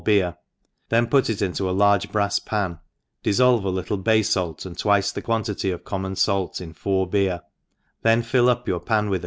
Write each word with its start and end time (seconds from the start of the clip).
beer, 0.03 0.35
then 0.89 1.05
put 1.05 1.29
it 1.29 1.43
into 1.43 1.69
alarge 1.69 2.11
brafs 2.11 2.43
pan, 2.43 2.79
difiblve 3.23 3.63
a 3.63 3.69
little 3.69 3.97
bay 3.97 4.23
fait, 4.23 4.65
and 4.65 4.75
twice 4.75 5.11
the 5.11 5.21
quantity 5.21 5.69
of 5.69 5.83
com 5.83 6.01
mon 6.01 6.15
fait 6.15 6.59
in 6.59 6.73
four 6.73 7.05
beer, 7.07 7.39
then 8.01 8.23
fill 8.23 8.49
up 8.49 8.65
ypur 8.65 8.83
pan 8.83 9.11
with 9.11 9.19